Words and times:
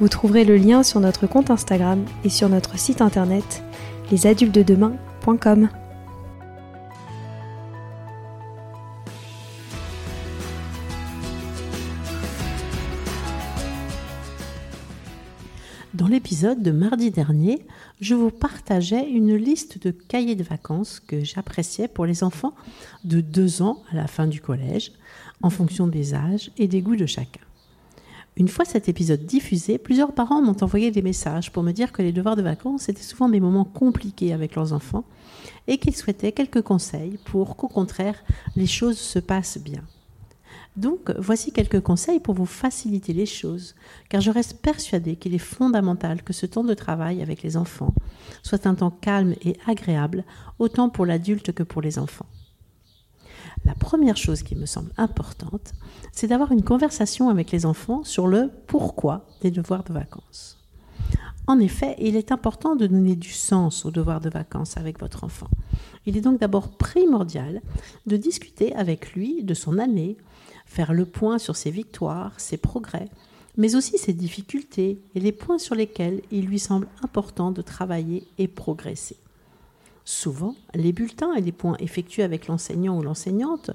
Vous 0.00 0.08
trouverez 0.08 0.44
le 0.44 0.56
lien 0.56 0.84
sur 0.84 1.00
notre 1.00 1.26
compte 1.26 1.50
Instagram 1.50 2.04
et 2.22 2.28
sur 2.28 2.48
notre 2.48 2.78
site 2.78 3.00
internet 3.00 3.64
lesadultesdedemain.com. 4.12 5.68
Dans 15.94 16.06
l'épisode 16.06 16.62
de 16.62 16.70
mardi 16.70 17.10
dernier, 17.10 17.66
je 18.00 18.14
vous 18.14 18.30
partageais 18.30 19.10
une 19.10 19.34
liste 19.34 19.82
de 19.84 19.90
cahiers 19.90 20.36
de 20.36 20.44
vacances 20.44 21.00
que 21.00 21.24
j'appréciais 21.24 21.88
pour 21.88 22.06
les 22.06 22.22
enfants 22.22 22.54
de 23.02 23.20
2 23.20 23.62
ans 23.62 23.82
à 23.90 23.96
la 23.96 24.06
fin 24.06 24.28
du 24.28 24.40
collège, 24.40 24.92
en 25.42 25.50
fonction 25.50 25.88
des 25.88 26.14
âges 26.14 26.52
et 26.56 26.68
des 26.68 26.82
goûts 26.82 26.94
de 26.94 27.06
chacun. 27.06 27.47
Une 28.38 28.46
fois 28.46 28.64
cet 28.64 28.88
épisode 28.88 29.26
diffusé, 29.26 29.78
plusieurs 29.78 30.12
parents 30.12 30.40
m'ont 30.40 30.62
envoyé 30.62 30.92
des 30.92 31.02
messages 31.02 31.50
pour 31.50 31.64
me 31.64 31.72
dire 31.72 31.90
que 31.90 32.02
les 32.02 32.12
devoirs 32.12 32.36
de 32.36 32.42
vacances 32.42 32.88
étaient 32.88 33.02
souvent 33.02 33.28
des 33.28 33.40
moments 33.40 33.64
compliqués 33.64 34.32
avec 34.32 34.54
leurs 34.54 34.72
enfants 34.72 35.04
et 35.66 35.78
qu'ils 35.78 35.96
souhaitaient 35.96 36.30
quelques 36.30 36.62
conseils 36.62 37.18
pour 37.24 37.56
qu'au 37.56 37.66
contraire 37.66 38.22
les 38.54 38.68
choses 38.68 38.96
se 38.96 39.18
passent 39.18 39.58
bien. 39.58 39.82
Donc, 40.76 41.12
voici 41.18 41.50
quelques 41.50 41.80
conseils 41.80 42.20
pour 42.20 42.34
vous 42.34 42.46
faciliter 42.46 43.12
les 43.12 43.26
choses, 43.26 43.74
car 44.08 44.20
je 44.20 44.30
reste 44.30 44.62
persuadée 44.62 45.16
qu'il 45.16 45.34
est 45.34 45.38
fondamental 45.38 46.22
que 46.22 46.32
ce 46.32 46.46
temps 46.46 46.62
de 46.62 46.74
travail 46.74 47.20
avec 47.22 47.42
les 47.42 47.56
enfants 47.56 47.92
soit 48.44 48.68
un 48.68 48.76
temps 48.76 48.92
calme 48.92 49.34
et 49.44 49.56
agréable, 49.66 50.24
autant 50.60 50.90
pour 50.90 51.06
l'adulte 51.06 51.50
que 51.50 51.64
pour 51.64 51.82
les 51.82 51.98
enfants. 51.98 52.26
La 53.64 53.74
première 53.74 54.16
chose 54.16 54.42
qui 54.42 54.54
me 54.54 54.66
semble 54.66 54.92
importante, 54.96 55.72
c'est 56.12 56.26
d'avoir 56.26 56.52
une 56.52 56.64
conversation 56.64 57.28
avec 57.28 57.50
les 57.50 57.66
enfants 57.66 58.04
sur 58.04 58.26
le 58.26 58.50
pourquoi 58.66 59.26
des 59.40 59.50
devoirs 59.50 59.84
de 59.84 59.92
vacances. 59.92 60.58
En 61.46 61.58
effet, 61.60 61.96
il 61.98 62.16
est 62.16 62.30
important 62.30 62.76
de 62.76 62.86
donner 62.86 63.16
du 63.16 63.30
sens 63.32 63.86
aux 63.86 63.90
devoirs 63.90 64.20
de 64.20 64.28
vacances 64.28 64.76
avec 64.76 65.00
votre 65.00 65.24
enfant. 65.24 65.48
Il 66.04 66.16
est 66.16 66.20
donc 66.20 66.38
d'abord 66.38 66.76
primordial 66.76 67.62
de 68.06 68.16
discuter 68.18 68.74
avec 68.74 69.14
lui 69.14 69.42
de 69.42 69.54
son 69.54 69.78
année, 69.78 70.18
faire 70.66 70.92
le 70.92 71.06
point 71.06 71.38
sur 71.38 71.56
ses 71.56 71.70
victoires, 71.70 72.38
ses 72.38 72.58
progrès, 72.58 73.08
mais 73.56 73.76
aussi 73.76 73.96
ses 73.96 74.12
difficultés 74.12 75.00
et 75.14 75.20
les 75.20 75.32
points 75.32 75.58
sur 75.58 75.74
lesquels 75.74 76.20
il 76.30 76.46
lui 76.46 76.58
semble 76.58 76.86
important 77.02 77.50
de 77.50 77.62
travailler 77.62 78.26
et 78.36 78.46
progresser. 78.46 79.16
Souvent, 80.10 80.54
les 80.74 80.94
bulletins 80.94 81.34
et 81.34 81.42
les 81.42 81.52
points 81.52 81.76
effectués 81.80 82.22
avec 82.22 82.46
l'enseignant 82.46 82.96
ou 82.96 83.02
l'enseignante 83.02 83.72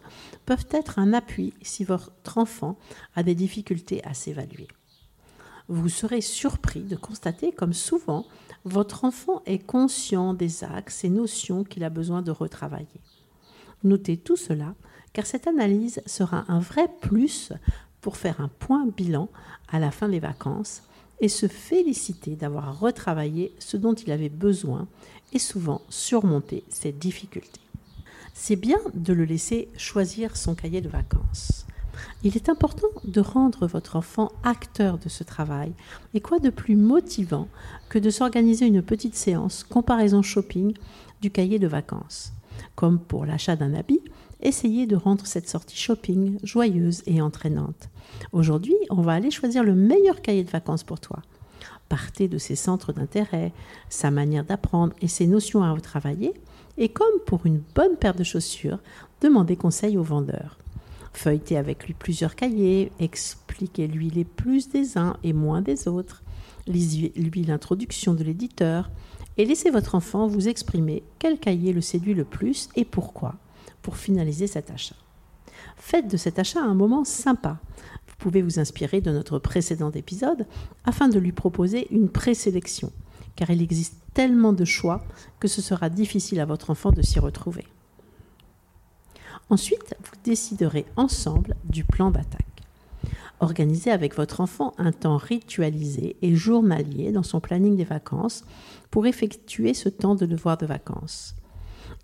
peuvent 0.47 0.66
être 0.71 0.97
un 0.97 1.13
appui 1.13 1.53
si 1.61 1.83
votre 1.83 2.39
enfant 2.39 2.75
a 3.16 3.21
des 3.21 3.35
difficultés 3.35 4.03
à 4.03 4.16
s'évaluer. 4.16 4.67
Vous 5.67 5.89
serez 5.89 6.22
surpris 6.22 6.81
de 6.81 6.95
constater 6.95 7.51
comme 7.51 7.73
souvent 7.73 8.25
votre 8.66 9.05
enfant 9.05 9.43
est 9.45 9.59
conscient 9.59 10.33
des 10.33 10.63
axes 10.63 11.03
et 11.03 11.09
notions 11.09 11.63
qu'il 11.63 11.83
a 11.83 11.91
besoin 11.91 12.23
de 12.23 12.31
retravailler. 12.31 13.01
Notez 13.83 14.17
tout 14.17 14.35
cela 14.35 14.73
car 15.13 15.27
cette 15.27 15.45
analyse 15.45 16.01
sera 16.07 16.45
un 16.47 16.59
vrai 16.59 16.88
plus 16.99 17.53
pour 18.01 18.17
faire 18.17 18.41
un 18.41 18.47
point 18.47 18.88
bilan 18.88 19.29
à 19.67 19.77
la 19.77 19.91
fin 19.91 20.09
des 20.09 20.19
vacances 20.19 20.81
et 21.23 21.29
se 21.29 21.47
féliciter 21.47 22.35
d'avoir 22.35 22.81
retravaillé 22.81 23.53
ce 23.57 23.78
dont 23.78 23.94
il 23.94 24.11
avait 24.11 24.28
besoin 24.28 24.89
et 25.31 25.39
souvent 25.39 25.81
surmonter 25.88 26.66
ses 26.67 26.91
difficultés. 26.91 27.61
C'est 28.34 28.57
bien 28.57 28.78
de 28.94 29.13
le 29.13 29.23
laisser 29.23 29.69
choisir 29.78 30.35
son 30.35 30.53
cahier 30.53 30.81
de 30.81 30.89
vacances. 30.89 31.66
Il 32.25 32.35
est 32.35 32.50
important 32.50 32.89
de 33.06 33.22
rendre 33.22 33.67
votre 33.67 33.95
enfant 33.95 34.34
acteur 34.44 34.97
de 34.97 35.07
ce 35.07 35.23
travail. 35.23 35.72
Et 36.13 36.19
quoi 36.19 36.39
de 36.39 36.50
plus 36.50 36.75
motivant 36.75 37.47
que 37.88 38.00
de 38.00 38.09
s'organiser 38.09 38.66
une 38.66 38.81
petite 38.81 39.16
séance 39.16 39.63
comparaison 39.63 40.23
shopping 40.23 40.73
du 41.22 41.31
cahier 41.31 41.57
de 41.57 41.67
vacances 41.67 42.34
Comme 42.75 43.00
pour 43.00 43.25
l'achat 43.25 43.55
d'un 43.55 43.73
habit, 43.73 44.01
essayez 44.43 44.85
de 44.85 44.95
rendre 44.95 45.25
cette 45.25 45.49
sortie 45.49 45.77
shopping 45.77 46.37
joyeuse 46.43 47.01
et 47.07 47.21
entraînante. 47.21 47.89
Aujourd'hui, 48.31 48.75
on 48.89 49.01
va 49.01 49.13
aller 49.13 49.31
choisir 49.31 49.63
le 49.63 49.73
meilleur 49.73 50.21
cahier 50.21 50.43
de 50.43 50.51
vacances 50.51 50.83
pour 50.83 50.99
toi. 50.99 51.21
Partez 51.89 52.27
de 52.27 52.37
ses 52.37 52.55
centres 52.55 52.93
d'intérêt, 52.93 53.53
sa 53.89 54.11
manière 54.11 54.43
d'apprendre 54.43 54.93
et 55.01 55.07
ses 55.07 55.27
notions 55.27 55.63
à 55.63 55.71
retravailler. 55.71 56.33
Et 56.77 56.89
comme 56.89 57.19
pour 57.25 57.45
une 57.45 57.61
bonne 57.75 57.95
paire 57.95 58.15
de 58.15 58.23
chaussures, 58.23 58.79
demandez 59.21 59.55
conseil 59.55 59.97
au 59.97 60.03
vendeur. 60.03 60.57
Feuilletez 61.13 61.57
avec 61.57 61.85
lui 61.85 61.93
plusieurs 61.93 62.35
cahiers, 62.35 62.91
expliquez-lui 62.99 64.09
les 64.09 64.23
plus 64.23 64.69
des 64.69 64.97
uns 64.97 65.15
et 65.23 65.31
moins 65.31 65.61
des 65.61 65.87
autres, 65.87 66.23
lisez-lui 66.65 67.43
l'introduction 67.43 68.15
de 68.15 68.23
l'éditeur 68.23 68.89
et 69.37 69.45
laissez 69.45 69.69
votre 69.69 69.93
enfant 69.93 70.27
vous 70.27 70.47
exprimer 70.47 71.03
quel 71.19 71.37
cahier 71.37 71.71
le 71.71 71.81
séduit 71.81 72.15
le 72.15 72.25
plus 72.25 72.69
et 72.75 72.85
pourquoi 72.85 73.35
pour 73.83 73.97
finaliser 73.97 74.47
cet 74.47 74.71
achat. 74.71 74.95
Faites 75.75 76.09
de 76.09 76.17
cet 76.17 76.39
achat 76.39 76.61
un 76.61 76.73
moment 76.73 77.05
sympa. 77.05 77.59
Vous 78.07 78.16
pouvez 78.17 78.41
vous 78.41 78.59
inspirer 78.59 79.01
de 79.01 79.11
notre 79.11 79.38
précédent 79.38 79.91
épisode 79.91 80.47
afin 80.85 81.09
de 81.09 81.19
lui 81.19 81.31
proposer 81.31 81.88
une 81.91 82.09
présélection, 82.09 82.91
car 83.35 83.52
il 83.52 83.61
existe 83.61 83.97
tellement 84.13 84.53
de 84.53 84.66
choix 84.66 85.03
que 85.40 85.47
ce 85.47 85.61
sera 85.61 85.90
difficile 85.90 86.40
à 86.40 86.46
votre 86.46 86.69
enfant 86.69 86.91
de 86.91 87.02
s'y 87.02 87.19
retrouver. 87.19 87.67
Ensuite, 89.49 89.96
vous 89.99 90.16
déciderez 90.23 90.85
ensemble 90.96 91.55
du 91.66 91.84
plan 91.84 92.11
d'attaque. 92.11 92.46
Organisez 93.40 93.91
avec 93.91 94.16
votre 94.16 94.40
enfant 94.40 94.73
un 94.78 94.93
temps 94.93 95.17
ritualisé 95.17 96.16
et 96.22 96.34
journalier 96.34 97.11
dans 97.11 97.23
son 97.23 97.41
planning 97.41 97.75
des 97.75 97.84
vacances 97.84 98.46
pour 98.90 99.05
effectuer 99.05 99.73
ce 99.73 99.90
temps 99.90 100.16
de 100.16 100.25
devoir 100.25 100.58
de 100.58 100.66
vacances. 100.66 101.35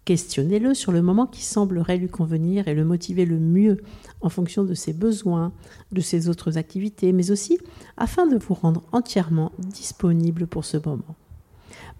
Questionnez-le 0.09 0.73
sur 0.73 0.91
le 0.91 1.03
moment 1.03 1.27
qui 1.27 1.43
semblerait 1.43 1.99
lui 1.99 2.07
convenir 2.07 2.67
et 2.67 2.73
le 2.73 2.83
motiver 2.83 3.25
le 3.25 3.37
mieux 3.37 3.77
en 4.21 4.29
fonction 4.29 4.63
de 4.63 4.73
ses 4.73 4.91
besoins, 4.91 5.51
de 5.91 6.01
ses 6.01 6.29
autres 6.29 6.57
activités, 6.57 7.11
mais 7.11 7.29
aussi 7.29 7.59
afin 7.95 8.25
de 8.25 8.35
vous 8.35 8.55
rendre 8.55 8.81
entièrement 8.91 9.51
disponible 9.59 10.47
pour 10.47 10.65
ce 10.65 10.77
moment. 10.83 11.15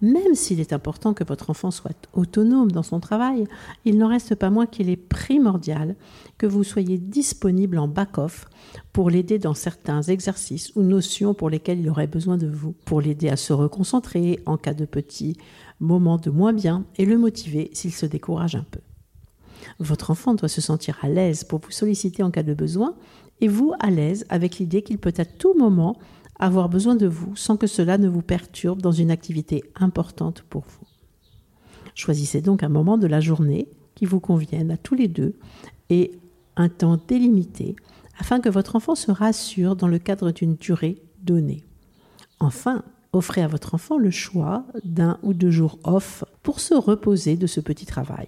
Même 0.02 0.34
s'il 0.34 0.60
est 0.60 0.74
important 0.74 1.14
que 1.14 1.24
votre 1.24 1.52
enfant 1.52 1.70
soit 1.70 2.08
autonome 2.14 2.72
dans 2.72 2.82
son 2.82 3.00
travail, 3.00 3.46
il 3.86 4.00
n'en 4.00 4.08
reste 4.08 4.34
pas 4.34 4.50
moins 4.50 4.66
qu'il 4.66 4.90
est 4.90 4.96
primordial 4.96 5.96
que 6.40 6.48
vous 6.48 6.64
soyez 6.64 6.98
disponible 6.98 7.78
en 7.78 7.88
back-off 7.88 8.48
pour 8.92 9.12
l'aider 9.12 9.38
dans 9.38 9.54
certains 9.54 10.02
exercices 10.02 10.72
ou 10.76 10.82
notions 10.82 11.36
pour 11.36 11.50
lesquels 11.50 11.82
il 11.82 11.90
aurait 11.90 12.08
besoin 12.08 12.38
de 12.38 12.48
vous, 12.48 12.74
pour 12.86 13.02
l'aider 13.02 13.30
à 13.30 13.36
se 13.36 13.54
reconcentrer 13.54 14.40
en 14.48 14.58
cas 14.58 14.74
de 14.74 14.86
petits 14.86 15.36
moments 15.80 16.18
de 16.18 16.30
moins 16.30 16.54
bien 16.54 16.86
et 16.98 17.06
le 17.06 17.18
motiver 17.18 17.70
s'il 17.74 17.94
se 17.94 18.06
décourage 18.06 18.56
un 18.56 18.66
peu. 18.70 18.82
Votre 19.80 20.12
enfant 20.12 20.34
doit 20.34 20.50
se 20.50 20.62
sentir 20.62 20.98
à 21.02 21.10
l'aise 21.10 21.44
pour 21.44 21.60
vous 21.60 21.72
solliciter 21.72 22.24
en 22.24 22.32
cas 22.32 22.44
de 22.44 22.54
besoin 22.54 22.96
et 23.42 23.48
vous 23.48 23.74
à 23.80 23.90
l'aise 23.90 24.26
avec 24.30 24.58
l'idée 24.58 24.82
qu'il 24.82 24.98
peut 24.98 25.14
à 25.18 25.26
tout 25.26 25.58
moment 25.58 25.98
avoir 26.40 26.70
besoin 26.70 26.96
de 26.96 27.08
vous 27.08 27.36
sans 27.36 27.58
que 27.58 27.68
cela 27.68 27.98
ne 27.98 28.08
vous 28.08 28.22
perturbe 28.22 28.82
dans 28.82 28.92
une 28.92 29.12
activité 29.12 29.64
importante 29.76 30.44
pour 30.50 30.64
vous. 30.64 30.88
Choisissez 31.96 32.42
donc 32.42 32.64
un 32.64 32.70
moment 32.70 32.98
de 32.98 33.08
la 33.08 33.20
journée 33.20 33.68
qui 33.96 34.06
vous 34.06 34.22
convienne 34.22 34.72
à 34.72 34.78
tous 34.78 34.96
les 34.96 35.10
deux 35.10 35.36
et 35.90 36.12
un 36.56 36.70
temps 36.70 36.98
délimité 37.08 37.76
afin 38.18 38.40
que 38.40 38.50
votre 38.50 38.76
enfant 38.76 38.96
se 38.96 39.12
rassure 39.12 39.76
dans 39.76 39.88
le 39.88 40.00
cadre 40.00 40.32
d'une 40.32 40.56
durée 40.56 41.02
donnée. 41.22 41.64
Enfin, 42.40 42.84
offrez 43.14 43.42
à 43.42 43.48
votre 43.48 43.76
enfant 43.76 43.98
le 43.98 44.12
choix 44.12 44.66
d'un 44.84 45.18
ou 45.24 45.34
deux 45.34 45.52
jours 45.52 45.80
off 45.84 46.24
pour 46.44 46.60
se 46.60 46.74
reposer 46.74 47.36
de 47.36 47.48
ce 47.48 47.60
petit 47.60 47.86
travail. 47.86 48.28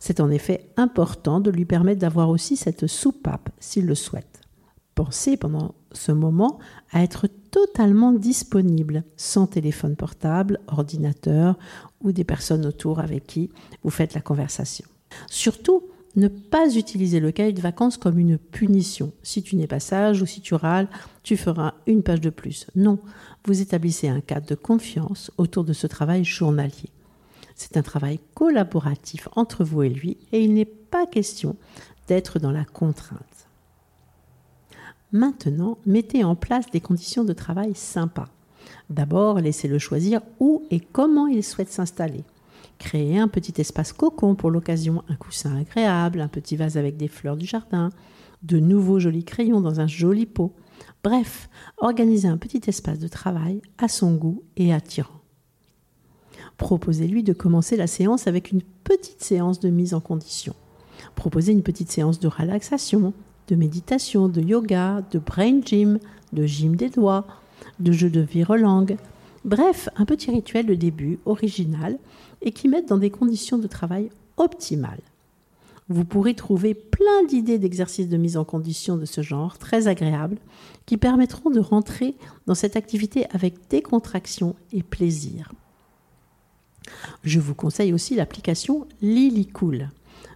C'est 0.00 0.20
en 0.20 0.30
effet 0.30 0.66
important 0.76 1.40
de 1.40 1.50
lui 1.50 1.66
permettre 1.66 2.00
d'avoir 2.00 2.30
aussi 2.30 2.56
cette 2.56 2.86
soupape 2.86 3.50
s'il 3.60 3.86
le 3.86 3.94
souhaite. 3.94 4.40
Pensez 4.94 5.36
pendant 5.36 5.74
ce 5.92 6.12
moment 6.12 6.58
à 6.92 7.02
être 7.02 7.26
totalement 7.50 8.12
disponible, 8.12 9.04
sans 9.16 9.46
téléphone 9.46 9.96
portable, 9.96 10.60
ordinateur 10.68 11.58
ou 12.00 12.12
des 12.12 12.24
personnes 12.24 12.66
autour 12.66 12.98
avec 13.00 13.26
qui 13.26 13.50
vous 13.82 13.90
faites 13.90 14.14
la 14.14 14.20
conversation. 14.20 14.86
Surtout, 15.28 15.89
ne 16.16 16.28
pas 16.28 16.74
utiliser 16.74 17.20
le 17.20 17.32
cahier 17.32 17.52
de 17.52 17.60
vacances 17.60 17.96
comme 17.96 18.18
une 18.18 18.38
punition. 18.38 19.12
Si 19.22 19.42
tu 19.42 19.56
n'es 19.56 19.66
pas 19.66 19.80
sage 19.80 20.22
ou 20.22 20.26
si 20.26 20.40
tu 20.40 20.54
râles, 20.54 20.88
tu 21.22 21.36
feras 21.36 21.74
une 21.86 22.02
page 22.02 22.20
de 22.20 22.30
plus. 22.30 22.66
Non, 22.74 22.98
vous 23.44 23.60
établissez 23.60 24.08
un 24.08 24.20
cadre 24.20 24.46
de 24.46 24.54
confiance 24.54 25.30
autour 25.38 25.64
de 25.64 25.72
ce 25.72 25.86
travail 25.86 26.24
journalier. 26.24 26.90
C'est 27.54 27.76
un 27.76 27.82
travail 27.82 28.20
collaboratif 28.34 29.28
entre 29.36 29.64
vous 29.64 29.82
et 29.82 29.88
lui 29.88 30.16
et 30.32 30.42
il 30.42 30.54
n'est 30.54 30.64
pas 30.64 31.06
question 31.06 31.56
d'être 32.08 32.38
dans 32.38 32.52
la 32.52 32.64
contrainte. 32.64 33.20
Maintenant, 35.12 35.78
mettez 35.86 36.24
en 36.24 36.36
place 36.36 36.70
des 36.70 36.80
conditions 36.80 37.24
de 37.24 37.32
travail 37.32 37.74
sympas. 37.74 38.28
D'abord, 38.88 39.40
laissez-le 39.40 39.78
choisir 39.78 40.20
où 40.38 40.64
et 40.70 40.80
comment 40.80 41.26
il 41.26 41.44
souhaite 41.44 41.70
s'installer. 41.70 42.24
Créez 42.80 43.18
un 43.18 43.28
petit 43.28 43.60
espace 43.60 43.92
cocon 43.92 44.34
pour 44.34 44.50
l'occasion, 44.50 45.04
un 45.08 45.14
coussin 45.14 45.54
agréable, 45.54 46.22
un 46.22 46.28
petit 46.28 46.56
vase 46.56 46.78
avec 46.78 46.96
des 46.96 47.08
fleurs 47.08 47.36
du 47.36 47.44
jardin, 47.46 47.90
de 48.42 48.58
nouveaux 48.58 48.98
jolis 48.98 49.22
crayons 49.22 49.60
dans 49.60 49.80
un 49.80 49.86
joli 49.86 50.24
pot. 50.24 50.54
Bref, 51.04 51.50
organisez 51.76 52.26
un 52.26 52.38
petit 52.38 52.62
espace 52.68 52.98
de 52.98 53.06
travail 53.06 53.60
à 53.76 53.86
son 53.86 54.14
goût 54.14 54.42
et 54.56 54.72
attirant. 54.72 55.20
Proposez-lui 56.56 57.22
de 57.22 57.34
commencer 57.34 57.76
la 57.76 57.86
séance 57.86 58.26
avec 58.26 58.50
une 58.50 58.62
petite 58.62 59.22
séance 59.22 59.60
de 59.60 59.68
mise 59.68 59.92
en 59.92 60.00
condition. 60.00 60.54
Proposez 61.16 61.52
une 61.52 61.62
petite 61.62 61.92
séance 61.92 62.18
de 62.18 62.28
relaxation, 62.28 63.12
de 63.48 63.56
méditation, 63.56 64.28
de 64.28 64.40
yoga, 64.40 65.02
de 65.10 65.18
brain 65.18 65.60
gym, 65.62 65.98
de 66.32 66.46
gym 66.46 66.76
des 66.76 66.88
doigts, 66.88 67.26
de 67.78 67.92
jeux 67.92 68.10
de 68.10 68.20
virelangue. 68.20 68.96
Bref, 69.44 69.88
un 69.96 70.04
petit 70.04 70.30
rituel 70.30 70.66
de 70.66 70.74
début 70.74 71.18
original 71.24 71.98
et 72.42 72.52
qui 72.52 72.68
mette 72.68 72.88
dans 72.88 72.98
des 72.98 73.10
conditions 73.10 73.58
de 73.58 73.66
travail 73.66 74.10
optimales. 74.36 75.00
Vous 75.88 76.04
pourrez 76.04 76.34
trouver 76.34 76.74
plein 76.74 77.24
d'idées 77.26 77.58
d'exercices 77.58 78.08
de 78.08 78.16
mise 78.16 78.36
en 78.36 78.44
condition 78.44 78.96
de 78.96 79.06
ce 79.06 79.22
genre, 79.22 79.58
très 79.58 79.88
agréables, 79.88 80.38
qui 80.86 80.96
permettront 80.96 81.50
de 81.50 81.58
rentrer 81.58 82.14
dans 82.46 82.54
cette 82.54 82.76
activité 82.76 83.26
avec 83.30 83.68
décontraction 83.68 84.54
et 84.72 84.82
plaisir. 84.82 85.52
Je 87.24 87.40
vous 87.40 87.54
conseille 87.54 87.92
aussi 87.92 88.14
l'application 88.14 88.86
Lily 89.02 89.46
Cool, 89.46 89.88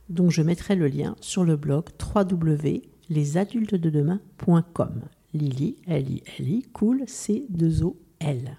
dont 0.09 0.31
je 0.31 0.43
mettrai 0.43 0.75
le 0.75 0.89
lien 0.89 1.15
sur 1.21 1.45
le 1.45 1.57
blog 1.57 1.85
www 2.15 2.83
lesadultesdedemain.com. 3.11 5.03
Lily, 5.35 5.77
L-I-L-I, 5.87 6.67
cool, 6.73 7.03
C-2-O-L. 7.07 8.59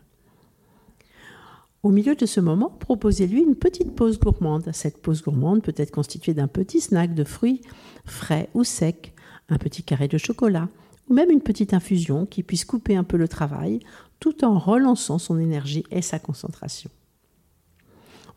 Au 1.86 1.92
milieu 1.92 2.16
de 2.16 2.26
ce 2.26 2.40
moment, 2.40 2.76
proposez-lui 2.80 3.42
une 3.42 3.54
petite 3.54 3.94
pause 3.94 4.20
gourmande. 4.20 4.72
Cette 4.74 4.98
pause 5.04 5.22
gourmande 5.22 5.62
peut 5.62 5.76
être 5.78 5.92
constituée 5.92 6.34
d'un 6.34 6.48
petit 6.48 6.82
snack 6.82 7.14
de 7.14 7.24
fruits 7.24 7.62
frais 8.06 8.50
ou 8.56 8.64
secs, 8.64 9.14
un 9.50 9.60
petit 9.60 9.84
carré 9.84 10.08
de 10.08 10.18
chocolat, 10.18 10.68
ou 11.08 11.14
même 11.14 11.30
une 11.30 11.44
petite 11.44 11.76
infusion 11.76 12.26
qui 12.26 12.42
puisse 12.42 12.66
couper 12.66 12.96
un 12.96 13.04
peu 13.04 13.18
le 13.18 13.28
travail 13.28 13.82
tout 14.20 14.44
en 14.44 14.58
relançant 14.58 15.20
son 15.20 15.38
énergie 15.38 15.84
et 15.92 16.02
sa 16.02 16.18
concentration. 16.18 16.90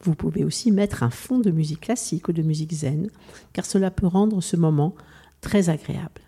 Vous 0.03 0.15
pouvez 0.15 0.45
aussi 0.45 0.71
mettre 0.71 1.03
un 1.03 1.09
fond 1.09 1.39
de 1.39 1.51
musique 1.51 1.81
classique 1.81 2.29
ou 2.29 2.33
de 2.33 2.43
musique 2.43 2.75
zen, 2.75 3.09
car 3.55 3.65
cela 3.65 3.91
peut 3.91 4.07
rendre 4.07 4.43
ce 4.43 4.57
moment 4.57 4.95
très 5.41 5.71
agréable. 5.71 6.21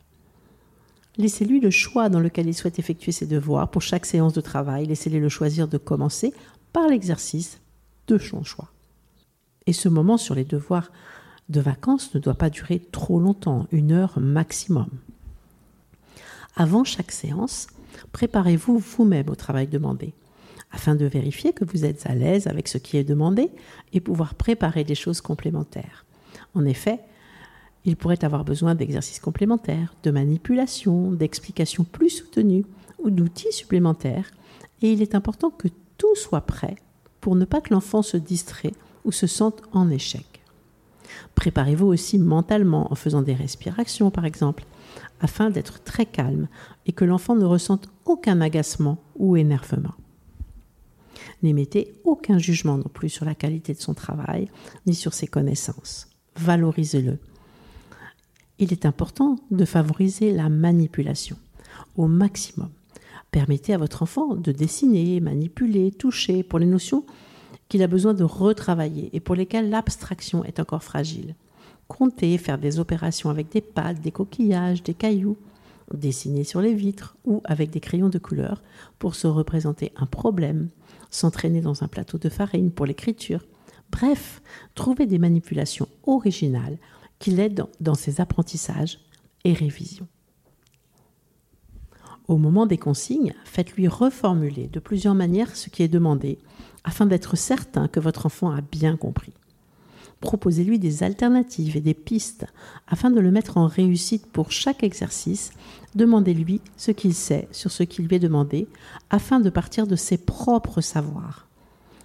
Laissez-lui 1.18 1.60
le 1.60 1.70
choix 1.70 2.08
dans 2.08 2.20
lequel 2.20 2.48
il 2.48 2.54
souhaite 2.54 2.78
effectuer 2.78 3.12
ses 3.12 3.26
devoirs 3.26 3.70
pour 3.70 3.82
chaque 3.82 4.06
séance 4.06 4.32
de 4.32 4.40
travail. 4.40 4.86
Laissez-le 4.86 5.18
le 5.18 5.28
choisir 5.28 5.68
de 5.68 5.76
commencer 5.76 6.32
par 6.72 6.88
l'exercice 6.88 7.60
de 8.06 8.18
son 8.18 8.42
choix. 8.42 8.70
Et 9.66 9.72
ce 9.72 9.88
moment 9.88 10.16
sur 10.16 10.34
les 10.34 10.44
devoirs 10.44 10.90
de 11.48 11.60
vacances 11.60 12.14
ne 12.14 12.20
doit 12.20 12.34
pas 12.34 12.50
durer 12.50 12.80
trop 12.92 13.20
longtemps, 13.20 13.66
une 13.72 13.92
heure 13.92 14.18
maximum. 14.20 14.88
Avant 16.56 16.84
chaque 16.84 17.12
séance, 17.12 17.66
préparez-vous 18.12 18.78
vous-même 18.78 19.28
au 19.30 19.34
travail 19.34 19.66
demandé, 19.66 20.14
afin 20.72 20.94
de 20.94 21.06
vérifier 21.06 21.52
que 21.52 21.64
vous 21.64 21.84
êtes 21.84 22.06
à 22.06 22.14
l'aise 22.14 22.46
avec 22.46 22.68
ce 22.68 22.78
qui 22.78 22.96
est 22.96 23.04
demandé 23.04 23.50
et 23.92 24.00
pouvoir 24.00 24.34
préparer 24.34 24.84
des 24.84 24.94
choses 24.94 25.20
complémentaires. 25.20 26.04
En 26.54 26.64
effet, 26.64 27.00
il 27.84 27.96
pourrait 27.96 28.24
avoir 28.24 28.44
besoin 28.44 28.74
d'exercices 28.74 29.20
complémentaires, 29.20 29.94
de 30.02 30.10
manipulation, 30.10 31.12
d'explications 31.12 31.84
plus 31.84 32.10
soutenues 32.10 32.66
ou 32.98 33.10
d'outils 33.10 33.52
supplémentaires, 33.52 34.30
et 34.82 34.92
il 34.92 35.02
est 35.02 35.14
important 35.14 35.50
que 35.50 35.68
tout 36.00 36.14
soit 36.14 36.40
prêt 36.40 36.76
pour 37.20 37.36
ne 37.36 37.44
pas 37.44 37.60
que 37.60 37.74
l'enfant 37.74 38.00
se 38.00 38.16
distrait 38.16 38.72
ou 39.04 39.12
se 39.12 39.26
sente 39.26 39.60
en 39.72 39.90
échec. 39.90 40.24
Préparez-vous 41.34 41.86
aussi 41.86 42.18
mentalement 42.18 42.90
en 42.90 42.94
faisant 42.94 43.20
des 43.20 43.34
respirations 43.34 44.10
par 44.10 44.24
exemple, 44.24 44.64
afin 45.20 45.50
d'être 45.50 45.84
très 45.84 46.06
calme 46.06 46.48
et 46.86 46.92
que 46.92 47.04
l'enfant 47.04 47.36
ne 47.36 47.44
ressente 47.44 47.90
aucun 48.06 48.40
agacement 48.40 48.96
ou 49.16 49.36
énervement. 49.36 49.94
N'émettez 51.42 51.92
aucun 52.04 52.38
jugement 52.38 52.78
non 52.78 52.88
plus 52.92 53.10
sur 53.10 53.26
la 53.26 53.34
qualité 53.34 53.74
de 53.74 53.80
son 53.80 53.92
travail 53.92 54.48
ni 54.86 54.94
sur 54.94 55.12
ses 55.12 55.26
connaissances. 55.26 56.08
Valorisez-le 56.36 57.18
il 58.60 58.72
est 58.72 58.84
important 58.84 59.36
de 59.50 59.64
favoriser 59.64 60.32
la 60.32 60.48
manipulation 60.48 61.36
au 61.96 62.06
maximum. 62.06 62.68
Permettez 63.30 63.74
à 63.74 63.78
votre 63.78 64.02
enfant 64.02 64.34
de 64.34 64.52
dessiner, 64.52 65.20
manipuler, 65.20 65.92
toucher 65.92 66.42
pour 66.42 66.58
les 66.58 66.66
notions 66.66 67.04
qu'il 67.68 67.82
a 67.82 67.86
besoin 67.86 68.14
de 68.14 68.24
retravailler 68.24 69.10
et 69.12 69.20
pour 69.20 69.36
lesquelles 69.36 69.70
l'abstraction 69.70 70.44
est 70.44 70.58
encore 70.58 70.82
fragile. 70.82 71.36
Compter, 71.86 72.36
faire 72.38 72.58
des 72.58 72.80
opérations 72.80 73.30
avec 73.30 73.50
des 73.50 73.60
pâtes, 73.60 74.00
des 74.00 74.10
coquillages, 74.10 74.82
des 74.82 74.94
cailloux, 74.94 75.36
dessiner 75.94 76.44
sur 76.44 76.60
les 76.60 76.74
vitres 76.74 77.16
ou 77.24 77.40
avec 77.44 77.70
des 77.70 77.80
crayons 77.80 78.08
de 78.08 78.18
couleur 78.18 78.62
pour 78.98 79.14
se 79.14 79.26
représenter 79.26 79.92
un 79.96 80.06
problème, 80.06 80.68
s'entraîner 81.10 81.60
dans 81.60 81.82
un 81.82 81.88
plateau 81.88 82.18
de 82.18 82.28
farine 82.28 82.70
pour 82.70 82.86
l'écriture. 82.86 83.44
Bref, 83.90 84.42
trouver 84.74 85.06
des 85.06 85.18
manipulations 85.18 85.88
originales 86.04 86.78
qui 87.18 87.30
l'aide 87.30 87.64
dans 87.80 87.94
ses 87.94 88.20
apprentissages 88.20 88.98
et 89.44 89.52
révisions. 89.52 90.08
Au 92.30 92.36
moment 92.36 92.64
des 92.64 92.78
consignes, 92.78 93.34
faites-lui 93.42 93.88
reformuler 93.88 94.68
de 94.72 94.78
plusieurs 94.78 95.16
manières 95.16 95.56
ce 95.56 95.68
qui 95.68 95.82
est 95.82 95.88
demandé 95.88 96.38
afin 96.84 97.04
d'être 97.04 97.36
certain 97.36 97.88
que 97.88 97.98
votre 97.98 98.24
enfant 98.24 98.52
a 98.52 98.60
bien 98.60 98.96
compris. 98.96 99.32
Proposez-lui 100.20 100.78
des 100.78 101.02
alternatives 101.02 101.76
et 101.76 101.80
des 101.80 101.92
pistes 101.92 102.46
afin 102.86 103.10
de 103.10 103.18
le 103.18 103.32
mettre 103.32 103.56
en 103.56 103.66
réussite 103.66 104.26
pour 104.26 104.52
chaque 104.52 104.84
exercice. 104.84 105.50
Demandez-lui 105.96 106.60
ce 106.76 106.92
qu'il 106.92 107.14
sait 107.14 107.48
sur 107.50 107.72
ce 107.72 107.82
qui 107.82 108.00
lui 108.00 108.14
est 108.14 108.20
demandé 108.20 108.68
afin 109.10 109.40
de 109.40 109.50
partir 109.50 109.88
de 109.88 109.96
ses 109.96 110.16
propres 110.16 110.82
savoirs. 110.82 111.48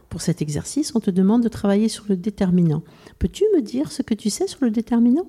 Pour 0.09 0.21
cet 0.21 0.41
exercice, 0.41 0.95
on 0.95 0.99
te 0.99 1.11
demande 1.11 1.43
de 1.43 1.49
travailler 1.49 1.87
sur 1.87 2.05
le 2.09 2.17
déterminant. 2.17 2.81
Peux-tu 3.19 3.43
me 3.55 3.61
dire 3.61 3.91
ce 3.91 4.01
que 4.01 4.15
tu 4.15 4.31
sais 4.31 4.47
sur 4.47 4.65
le 4.65 4.71
déterminant? 4.71 5.27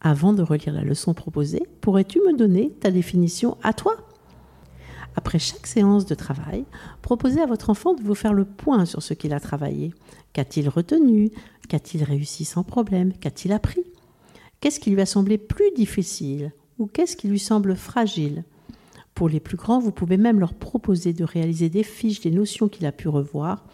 Avant 0.00 0.32
de 0.32 0.42
relire 0.42 0.72
la 0.72 0.82
leçon 0.82 1.14
proposée, 1.14 1.62
pourrais-tu 1.80 2.18
me 2.26 2.36
donner 2.36 2.72
ta 2.80 2.90
définition 2.90 3.56
à 3.62 3.72
toi? 3.72 3.96
Après 5.16 5.38
chaque 5.38 5.66
séance 5.66 6.04
de 6.04 6.14
travail, 6.14 6.64
proposez 7.00 7.40
à 7.40 7.46
votre 7.46 7.70
enfant 7.70 7.94
de 7.94 8.02
vous 8.02 8.14
faire 8.14 8.34
le 8.34 8.44
point 8.44 8.84
sur 8.84 9.02
ce 9.02 9.14
qu'il 9.14 9.32
a 9.32 9.40
travaillé. 9.40 9.92
Qu'a-t-il 10.34 10.68
retenu? 10.68 11.30
Qu'a-t-il 11.68 12.04
réussi 12.04 12.44
sans 12.44 12.62
problème? 12.62 13.14
Qu'a-t-il 13.14 13.52
appris? 13.52 13.82
Qu'est-ce 14.60 14.78
qui 14.78 14.90
lui 14.90 15.00
a 15.00 15.06
semblé 15.06 15.38
plus 15.38 15.70
difficile 15.74 16.52
ou 16.78 16.86
qu'est-ce 16.86 17.16
qui 17.16 17.28
lui 17.28 17.38
semble 17.38 17.74
fragile? 17.76 18.44
Pour 19.14 19.30
les 19.30 19.40
plus 19.40 19.56
grands, 19.56 19.78
vous 19.78 19.92
pouvez 19.92 20.18
même 20.18 20.38
leur 20.38 20.52
proposer 20.52 21.14
de 21.14 21.24
réaliser 21.24 21.70
des 21.70 21.82
fiches 21.82 22.20
des 22.20 22.30
notions 22.30 22.68
qu'il 22.68 22.84
a 22.84 22.92
pu 22.92 23.08
revoir 23.08 23.64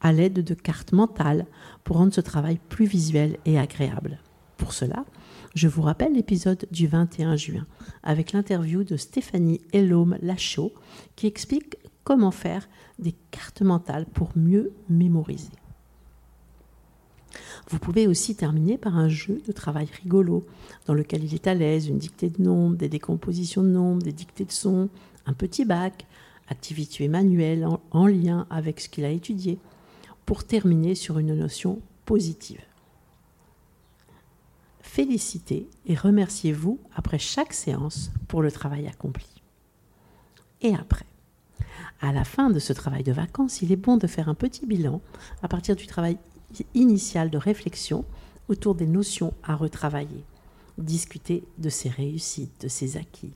à 0.00 0.12
l'aide 0.12 0.42
de 0.42 0.54
cartes 0.54 0.92
mentales 0.92 1.46
pour 1.84 1.98
rendre 1.98 2.12
ce 2.12 2.20
travail 2.20 2.58
plus 2.68 2.86
visuel 2.86 3.36
et 3.44 3.58
agréable. 3.58 4.18
Pour 4.56 4.72
cela, 4.72 5.04
je 5.54 5.66
vous 5.66 5.82
rappelle 5.82 6.14
l'épisode 6.14 6.66
du 6.70 6.86
21 6.86 7.36
juin 7.36 7.66
avec 8.02 8.32
l'interview 8.32 8.84
de 8.84 8.96
Stéphanie 8.96 9.60
Elome 9.72 10.16
Lachaud 10.22 10.72
qui 11.16 11.26
explique 11.26 11.76
comment 12.04 12.30
faire 12.30 12.68
des 12.98 13.14
cartes 13.30 13.62
mentales 13.62 14.06
pour 14.06 14.30
mieux 14.36 14.72
mémoriser. 14.88 15.50
Vous 17.68 17.78
pouvez 17.78 18.06
aussi 18.06 18.34
terminer 18.34 18.78
par 18.78 18.96
un 18.96 19.08
jeu 19.08 19.40
de 19.46 19.52
travail 19.52 19.88
rigolo 20.02 20.44
dans 20.86 20.94
lequel 20.94 21.24
il 21.24 21.34
est 21.34 21.46
à 21.46 21.54
l'aise, 21.54 21.88
une 21.88 21.98
dictée 21.98 22.30
de 22.30 22.42
nombres, 22.42 22.76
des 22.76 22.88
décompositions 22.88 23.62
de 23.62 23.68
nombres, 23.68 24.02
des 24.02 24.12
dictées 24.12 24.44
de 24.44 24.52
sons, 24.52 24.88
un 25.26 25.32
petit 25.32 25.64
bac, 25.64 26.06
activité 26.48 27.06
manuelle 27.08 27.64
en, 27.64 27.80
en 27.92 28.06
lien 28.06 28.46
avec 28.50 28.80
ce 28.80 28.88
qu'il 28.88 29.04
a 29.04 29.10
étudié, 29.10 29.58
pour 30.26 30.44
terminer 30.44 30.94
sur 30.94 31.18
une 31.18 31.36
notion 31.36 31.80
positive. 32.06 32.60
Félicitez 34.92 35.68
et 35.86 35.94
remerciez-vous 35.94 36.80
après 36.96 37.20
chaque 37.20 37.52
séance 37.52 38.10
pour 38.26 38.42
le 38.42 38.50
travail 38.50 38.88
accompli. 38.88 39.28
Et 40.62 40.74
après 40.74 41.06
à 42.00 42.10
la 42.10 42.24
fin 42.24 42.50
de 42.50 42.58
ce 42.58 42.72
travail 42.72 43.04
de 43.04 43.12
vacances, 43.12 43.62
il 43.62 43.70
est 43.70 43.76
bon 43.76 43.98
de 43.98 44.08
faire 44.08 44.28
un 44.28 44.34
petit 44.34 44.66
bilan 44.66 45.00
à 45.44 45.48
partir 45.48 45.76
du 45.76 45.86
travail 45.86 46.18
initial 46.74 47.30
de 47.30 47.38
réflexion 47.38 48.04
autour 48.48 48.74
des 48.74 48.88
notions 48.88 49.32
à 49.44 49.54
retravailler. 49.54 50.24
Discuter 50.76 51.44
de 51.58 51.68
ses 51.68 51.88
réussites, 51.88 52.62
de 52.62 52.68
ses 52.68 52.96
acquis. 52.96 53.34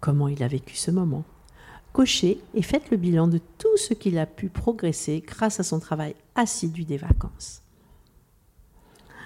Comment 0.00 0.26
il 0.26 0.42
a 0.42 0.48
vécu 0.48 0.74
ce 0.74 0.90
moment. 0.90 1.22
Cochez 1.92 2.40
et 2.54 2.62
faites 2.62 2.90
le 2.90 2.96
bilan 2.96 3.28
de 3.28 3.38
tout 3.58 3.76
ce 3.76 3.94
qu'il 3.94 4.18
a 4.18 4.26
pu 4.26 4.48
progresser 4.48 5.22
grâce 5.24 5.60
à 5.60 5.62
son 5.62 5.78
travail 5.78 6.16
assidu 6.34 6.82
des 6.82 6.96
vacances. 6.96 7.63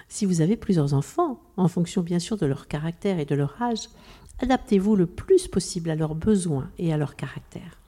Si 0.09 0.25
vous 0.25 0.41
avez 0.41 0.57
plusieurs 0.57 0.95
enfants, 0.95 1.39
en 1.55 1.67
fonction 1.67 2.01
bien 2.01 2.17
sûr 2.17 2.35
de 2.35 2.47
leur 2.47 2.67
caractère 2.67 3.19
et 3.19 3.25
de 3.25 3.35
leur 3.35 3.61
âge, 3.61 3.89
adaptez-vous 4.39 4.95
le 4.95 5.05
plus 5.05 5.47
possible 5.47 5.91
à 5.91 5.95
leurs 5.95 6.15
besoins 6.15 6.71
et 6.79 6.91
à 6.91 6.97
leur 6.97 7.15
caractère. 7.15 7.79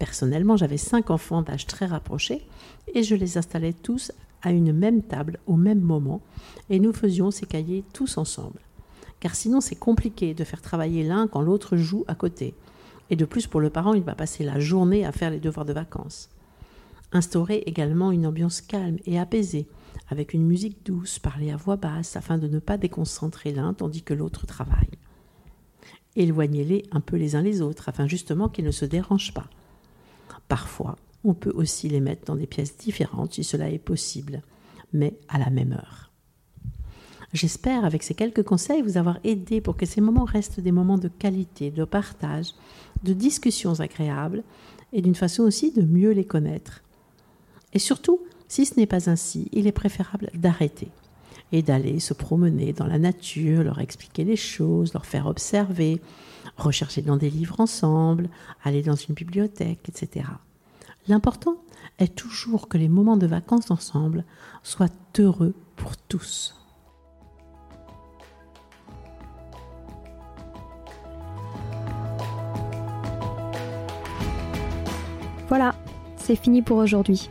Personnellement, 0.00 0.56
j'avais 0.56 0.76
cinq 0.76 1.08
enfants 1.10 1.42
d'âge 1.42 1.66
très 1.66 1.86
rapproché 1.86 2.44
et 2.92 3.04
je 3.04 3.14
les 3.14 3.38
installais 3.38 3.72
tous 3.72 4.12
à 4.42 4.50
une 4.50 4.72
même 4.72 5.02
table 5.02 5.38
au 5.46 5.56
même 5.56 5.80
moment 5.80 6.20
et 6.68 6.80
nous 6.80 6.92
faisions 6.92 7.30
ces 7.30 7.46
cahiers 7.46 7.84
tous 7.92 8.18
ensemble. 8.18 8.60
Car 9.20 9.36
sinon, 9.36 9.60
c'est 9.60 9.76
compliqué 9.76 10.34
de 10.34 10.44
faire 10.44 10.60
travailler 10.60 11.04
l'un 11.04 11.28
quand 11.28 11.40
l'autre 11.40 11.76
joue 11.76 12.04
à 12.08 12.16
côté. 12.16 12.54
Et 13.08 13.16
de 13.16 13.24
plus, 13.24 13.46
pour 13.46 13.60
le 13.60 13.70
parent, 13.70 13.94
il 13.94 14.02
va 14.02 14.16
passer 14.16 14.44
la 14.44 14.58
journée 14.58 15.06
à 15.06 15.12
faire 15.12 15.30
les 15.30 15.40
devoirs 15.40 15.64
de 15.64 15.72
vacances. 15.72 16.28
Instaurer 17.12 17.62
également 17.66 18.10
une 18.10 18.26
ambiance 18.26 18.60
calme 18.60 18.98
et 19.06 19.18
apaisée 19.18 19.68
avec 20.08 20.34
une 20.34 20.46
musique 20.46 20.84
douce, 20.84 21.18
parler 21.18 21.50
à 21.50 21.56
voix 21.56 21.76
basse 21.76 22.16
afin 22.16 22.38
de 22.38 22.48
ne 22.48 22.58
pas 22.58 22.78
déconcentrer 22.78 23.52
l'un 23.52 23.74
tandis 23.74 24.02
que 24.02 24.14
l'autre 24.14 24.46
travaille. 24.46 24.90
Éloignez-les 26.16 26.84
un 26.92 27.00
peu 27.00 27.16
les 27.16 27.36
uns 27.36 27.42
les 27.42 27.60
autres 27.60 27.88
afin 27.88 28.06
justement 28.06 28.48
qu'ils 28.48 28.64
ne 28.64 28.70
se 28.70 28.84
dérangent 28.84 29.34
pas. 29.34 29.50
Parfois, 30.48 30.96
on 31.24 31.34
peut 31.34 31.52
aussi 31.54 31.88
les 31.88 32.00
mettre 32.00 32.26
dans 32.26 32.36
des 32.36 32.46
pièces 32.46 32.76
différentes 32.76 33.34
si 33.34 33.44
cela 33.44 33.68
est 33.70 33.78
possible, 33.78 34.42
mais 34.92 35.18
à 35.28 35.38
la 35.38 35.50
même 35.50 35.72
heure. 35.72 36.12
J'espère 37.32 37.84
avec 37.84 38.02
ces 38.02 38.14
quelques 38.14 38.44
conseils 38.44 38.82
vous 38.82 38.96
avoir 38.96 39.18
aidé 39.24 39.60
pour 39.60 39.76
que 39.76 39.84
ces 39.84 40.00
moments 40.00 40.24
restent 40.24 40.60
des 40.60 40.72
moments 40.72 40.98
de 40.98 41.08
qualité, 41.08 41.70
de 41.70 41.84
partage, 41.84 42.52
de 43.02 43.12
discussions 43.12 43.80
agréables 43.80 44.42
et 44.92 45.02
d'une 45.02 45.14
façon 45.14 45.42
aussi 45.42 45.72
de 45.72 45.82
mieux 45.82 46.12
les 46.12 46.24
connaître. 46.24 46.82
Et 47.72 47.78
surtout, 47.78 48.20
si 48.48 48.66
ce 48.66 48.78
n'est 48.78 48.86
pas 48.86 49.10
ainsi, 49.10 49.48
il 49.52 49.66
est 49.66 49.72
préférable 49.72 50.30
d'arrêter 50.34 50.88
et 51.52 51.62
d'aller 51.62 52.00
se 52.00 52.14
promener 52.14 52.72
dans 52.72 52.86
la 52.86 52.98
nature, 52.98 53.62
leur 53.62 53.80
expliquer 53.80 54.24
les 54.24 54.36
choses, 54.36 54.92
leur 54.94 55.06
faire 55.06 55.26
observer, 55.26 56.00
rechercher 56.56 57.02
dans 57.02 57.16
des 57.16 57.30
livres 57.30 57.60
ensemble, 57.60 58.28
aller 58.64 58.82
dans 58.82 58.96
une 58.96 59.14
bibliothèque, 59.14 59.88
etc. 59.88 60.26
L'important 61.08 61.56
est 61.98 62.14
toujours 62.14 62.68
que 62.68 62.78
les 62.78 62.88
moments 62.88 63.16
de 63.16 63.26
vacances 63.26 63.70
ensemble 63.70 64.24
soient 64.62 64.88
heureux 65.18 65.54
pour 65.76 65.96
tous. 65.96 66.54
Voilà, 75.48 75.76
c'est 76.16 76.34
fini 76.34 76.60
pour 76.60 76.78
aujourd'hui. 76.78 77.30